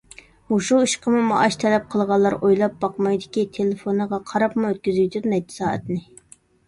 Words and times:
مۇشۇ 0.51 0.77
ئىشقىمۇ 0.85 1.19
مائاش 1.31 1.57
تەلەپ 1.63 1.85
قىلغانلار 1.95 2.37
ئويلاپ 2.39 2.79
باقمايدۇكى، 2.85 3.43
تېلېفونىغا 3.59 4.21
قاراپمۇ 4.33 4.69
ئۆتكۈزۈۋېتىدۇ 4.73 5.35
نەچچە 5.35 5.61
سائەتنى. 5.63 6.01